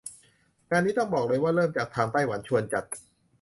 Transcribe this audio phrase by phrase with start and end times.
[0.69, 2.83] งานนี้ต้องบอกเลยว่าเริ่มจากทางไต้หวันชวนจัด